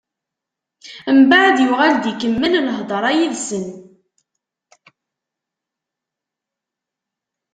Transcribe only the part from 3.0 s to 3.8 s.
yid-sen.